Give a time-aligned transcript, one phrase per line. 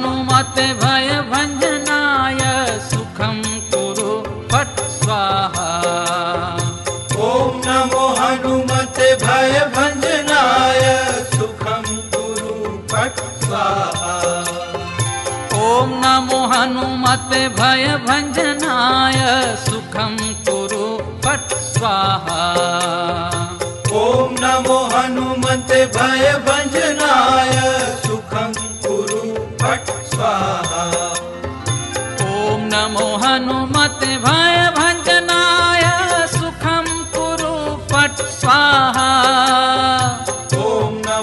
[0.00, 2.38] भानुमत भय भंजनाय
[2.90, 3.40] सुखम
[3.72, 4.12] कुरु
[4.52, 5.66] फट् स्वाहा।
[7.24, 10.80] ॐ नमो हनुमत भय भञ्जनाय
[11.34, 11.84] सुखं
[12.14, 12.54] कुरु
[12.92, 14.14] फट् स्वाहा।
[15.60, 19.20] ॐ नमो हनुमत भय भञ्जनाय
[19.68, 20.16] सुखम
[20.48, 20.86] कुरु
[21.26, 22.40] फट् स्वाहा।
[24.04, 26.32] ॐ नमो हनुमत भय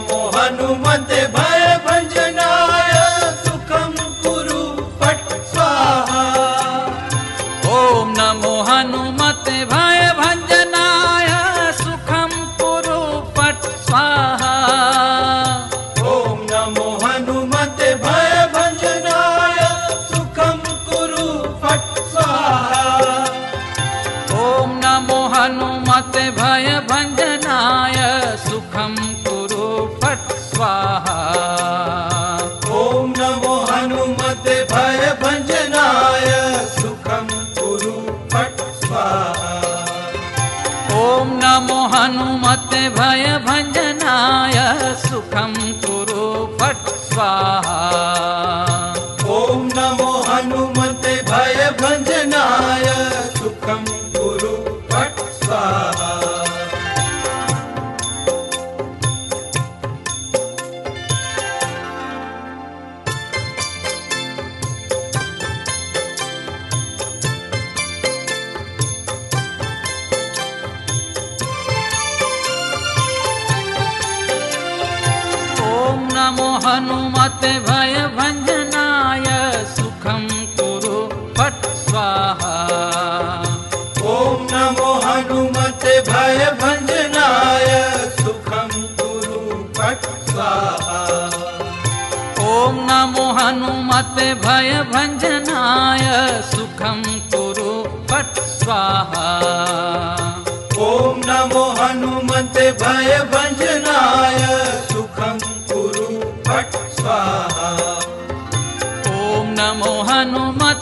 [0.07, 0.31] como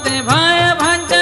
[0.05, 1.14] बातें भाई भंज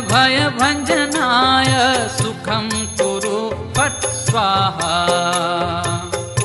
[0.00, 1.72] भयभञ्जनाय
[2.16, 2.68] सुखं
[3.00, 3.38] कुरु
[3.78, 4.94] पट् स्वाहा।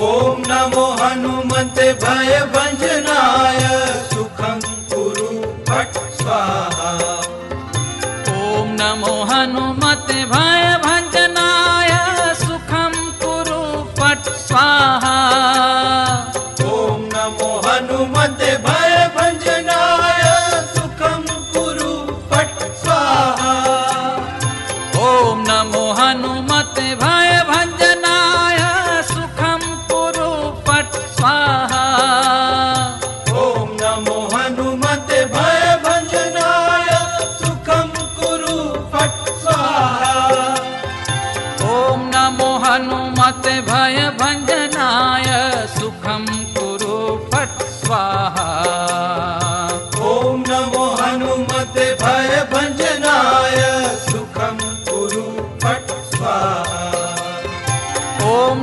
[0.01, 2.33] ॐ नमो हनुमते भय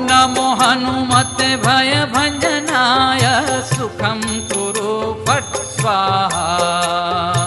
[0.08, 3.25] नमो हनुमते भयभञ्जनाय
[3.72, 4.20] सुखं
[4.52, 4.94] कुरु
[5.26, 7.38] फट् स्वाहा।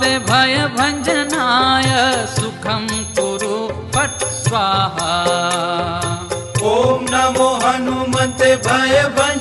[0.00, 1.88] भय भयभञ्जनाय
[2.34, 2.86] सुखम
[3.16, 3.56] कुरु
[3.94, 5.10] फट् स्वाहा।
[6.70, 8.50] ॐ नमो हनुमते
[9.18, 9.39] भंज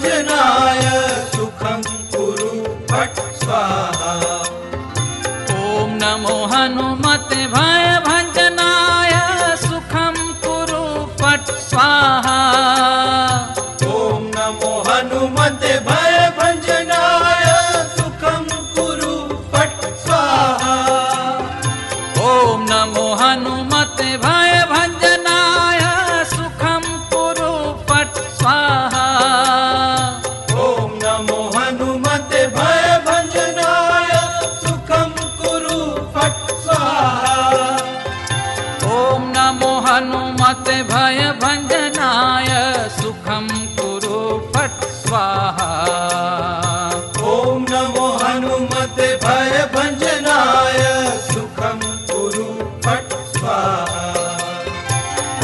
[48.98, 50.80] भय भजनाय
[51.26, 51.80] सुखं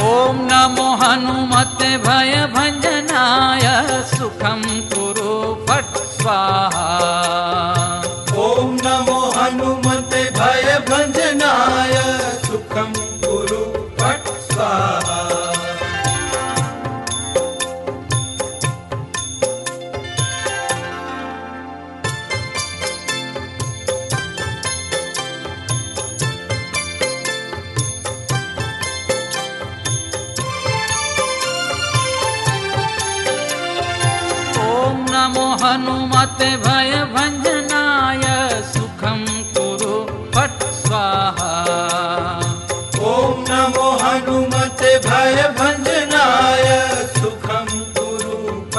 [0.06, 3.65] ॐ नमो हनुमते भयभञ्जनाय
[4.15, 4.62] सुखं
[4.94, 5.05] कुरु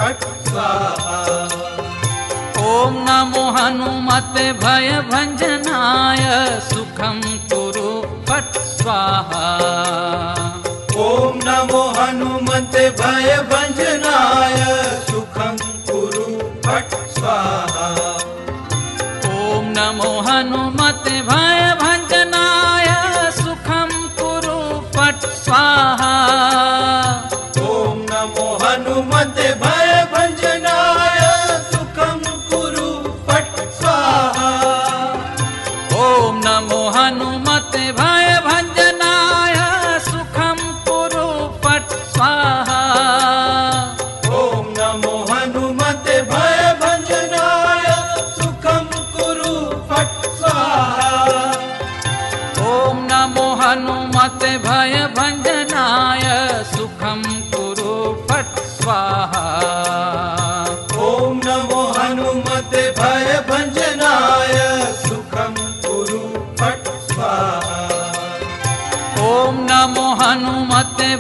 [0.07, 1.15] फट स्वाहा
[2.65, 6.23] ओम नमो हनुमते भय भंजनाय
[6.67, 7.19] सुखम
[7.53, 7.89] कुरु
[8.29, 9.43] पट स्वाहा।
[11.07, 14.57] ओम नमो हनुमते भय भंजनाय
[15.11, 15.57] सुखम
[15.91, 16.25] कुरु
[16.69, 17.91] पट स्वाहा।
[19.35, 21.56] ओम नमो हनुमते भय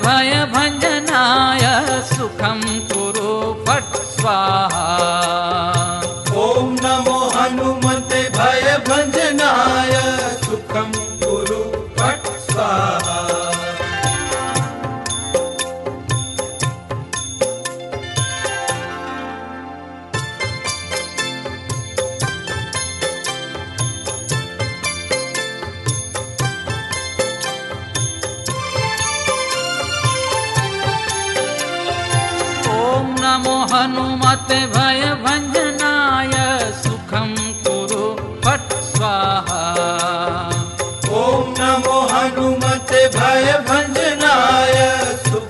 [0.04, 1.64] भयभञ्जनाय
[2.12, 2.60] सुखं
[2.90, 3.32] कुरु
[3.66, 4.85] फट् स्वाहा।
[42.34, 45.40] ुमत भय भञ्जनायरु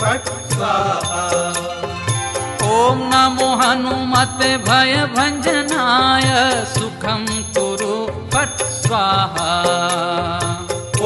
[0.00, 1.22] भट् स्वाहा
[2.74, 6.28] ॐ नमो हनुमत भय भञ्जनाय
[6.74, 7.96] सुखं कुरु
[8.34, 9.50] भट् स्वाहा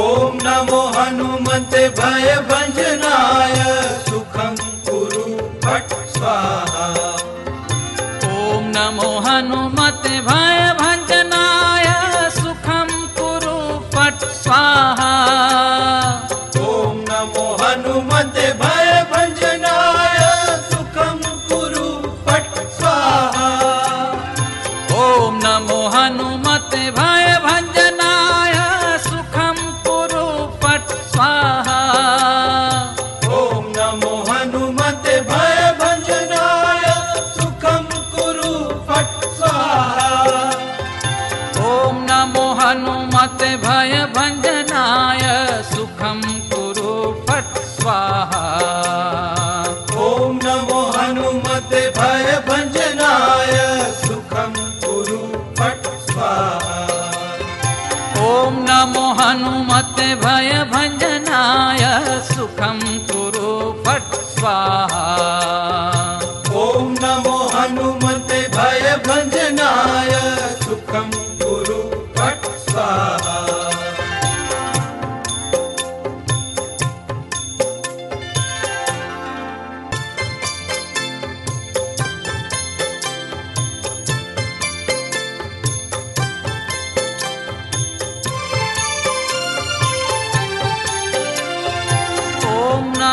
[0.04, 3.56] ॐ नमो हनुमत भय भञ्जनाय
[4.08, 4.56] सुखं
[4.88, 5.24] कुरु
[5.66, 6.86] भट् स्वाहा
[8.28, 10.75] ॐ नमो हनुमत भय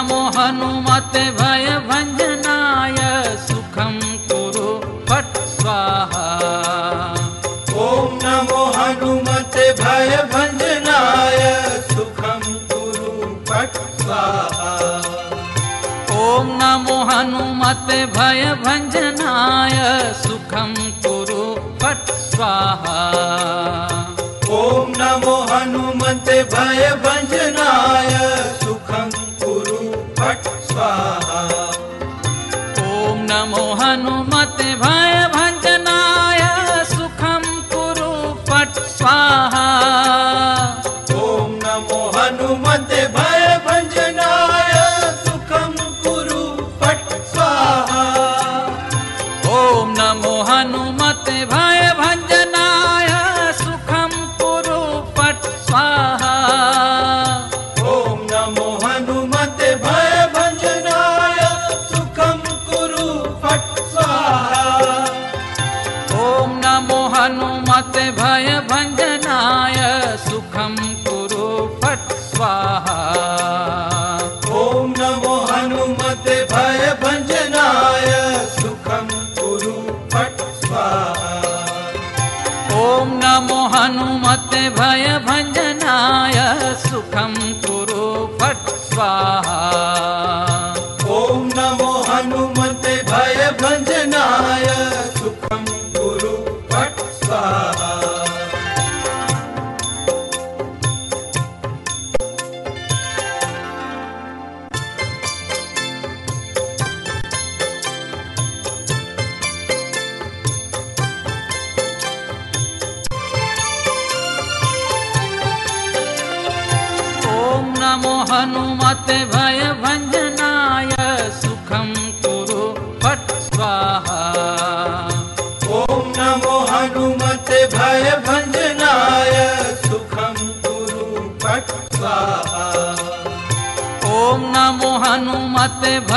[0.03, 2.97] नमो हनुमते भय भञ्जनाय
[3.43, 3.93] सुखं
[4.29, 4.71] कुरु
[5.09, 6.23] फट् स्वाहा।
[7.83, 10.11] ॐ नमो हनुमत भय
[12.73, 14.73] कुरु फट् स्वाहा।
[16.25, 19.79] ॐ नमो हनुमते भय भञनाय
[20.23, 20.73] सुखं
[21.05, 21.43] कुरु
[21.83, 22.99] फट् स्वाहा।
[24.59, 26.91] ॐ नमो हनुमते भय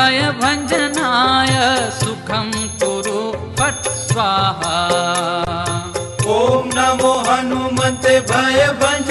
[0.06, 1.54] भय भञ्जनाय
[1.98, 3.20] सुखं कुरु
[3.58, 4.74] पट् स्वाहा।
[6.34, 9.05] ॐ नमो हनुमते भयभञ्ज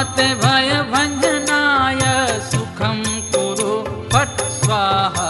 [0.00, 1.98] मत भय भञ्जनाय
[2.50, 3.00] सुखं
[3.32, 3.72] कुरु
[4.12, 5.26] पट् स्वाहा।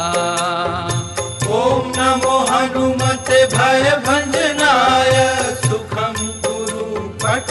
[1.56, 5.10] ॐ नमो हनुमते भय भञ्जनाय
[5.64, 6.84] सुखं कुरु
[7.24, 7.50] पट्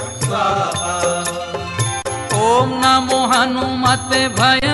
[2.40, 4.69] ॐ नमो हनुमते भय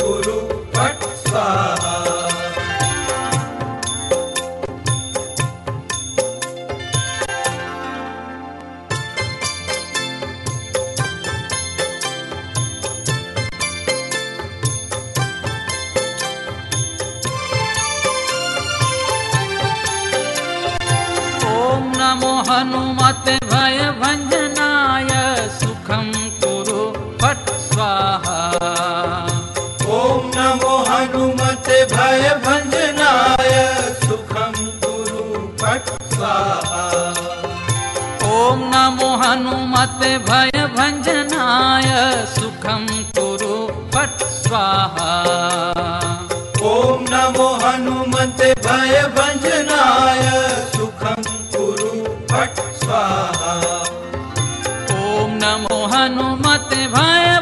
[0.00, 0.40] ਗੁਰੂ
[0.74, 1.76] ਪਟ ਸਾ
[55.58, 57.39] मोहनुमते भय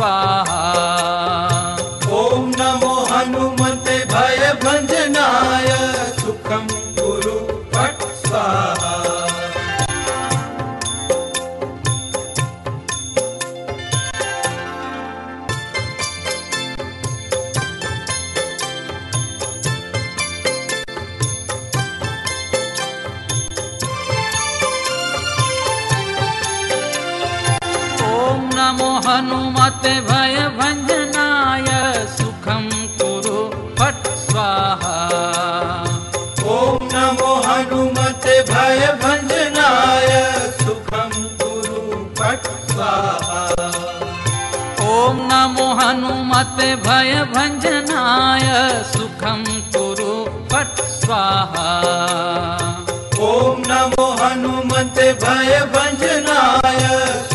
[0.00, 0.39] Bye.
[55.24, 57.29] भय भंजनाय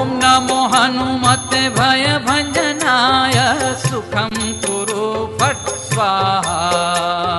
[0.00, 3.36] ॐ नमो हनुमते भयभञ्जनाय
[3.82, 5.08] सुखं कुरु
[5.40, 7.29] फट् स्वाहा।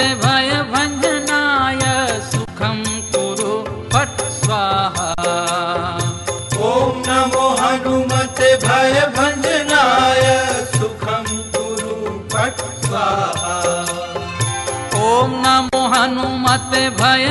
[0.00, 1.80] भय भञ्जनाय
[2.32, 2.78] सुखं
[3.12, 3.52] कुरु
[3.94, 5.08] पट् स्वाहा।
[6.68, 10.88] ॐ नमो हनुमत भय भञ्जनायरु
[12.34, 13.56] पट् स्वाहा।
[15.02, 17.26] ॐ नमो हनुमत भय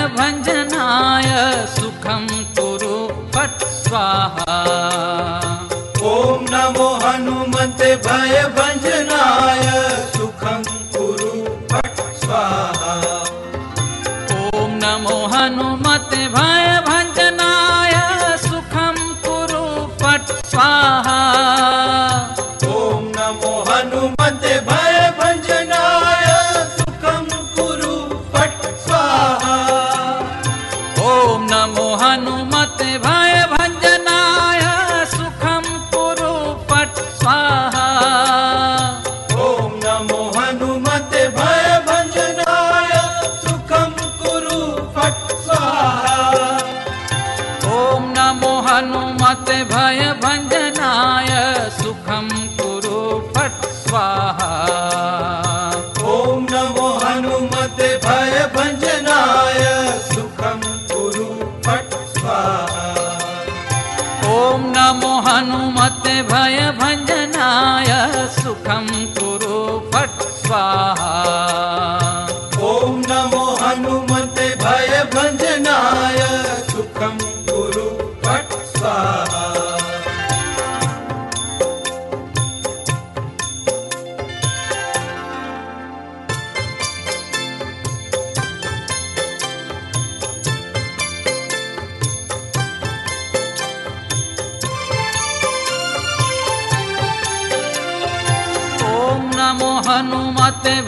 [1.79, 2.95] सुखं तुरु
[3.37, 4.59] पट् स्वाहा।
[6.11, 8.35] ॐ नमो हनुमत भय
[65.39, 67.91] हनुमते भयभञ्जनाय
[68.39, 68.98] सुखम्।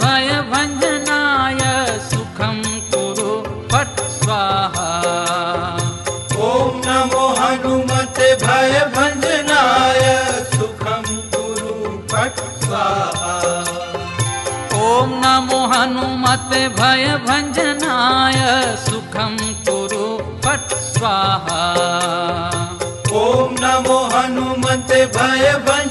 [0.01, 1.61] भयभञ्जनाय
[2.09, 2.57] सुखं
[2.91, 3.31] कुरु
[3.71, 4.89] पट् स्वाहा।
[6.47, 10.03] ॐ नमो हनुमते भयभञ्जनाय
[10.53, 11.73] सुखं कुरु
[12.13, 13.33] पट् स्वाहा।
[14.83, 18.39] ॐ नमो हनुमते भयभञ्जनाय
[18.85, 19.37] सुखं
[19.69, 20.07] कुरु
[20.45, 21.63] पट् स्वाहा।
[23.21, 25.90] ॐ नमो हनुमते भयभञ्ज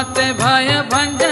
[0.00, 1.29] माते भय भंज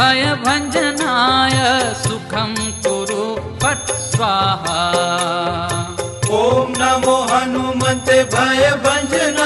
[0.00, 1.56] भयभञ्जनाय
[2.02, 2.52] सुखं
[2.84, 3.24] कुरु
[3.62, 4.76] पट् स्वाहा।
[6.36, 9.39] ॐ नमो हनुमन्ते भयभञ्जन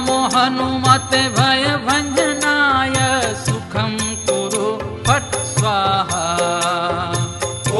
[0.00, 2.94] नमो हनुमते भय भञ्जनाय
[3.40, 3.96] सुखं
[4.28, 4.68] कुरु
[5.06, 6.22] फट् स्वाहा।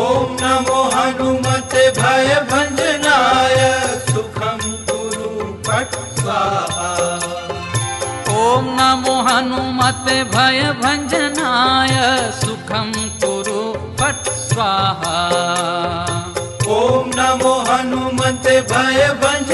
[0.00, 2.28] ॐ नमो हनुमत भय
[4.90, 5.30] कुरु
[5.68, 6.90] फट् स्वाहा।
[8.42, 11.96] ॐ नमो हनुमते भय भञ्जनाय
[12.42, 12.92] सुखं
[13.24, 13.60] कुरु
[14.00, 15.16] फट् स्वाहा।
[16.76, 19.49] ॐ नमो हनुमते भय भञ्ज